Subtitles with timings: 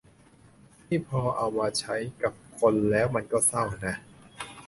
[0.87, 3.95] นี่พอเอามาใช้กับคนแล้วมันก็เศร้านะ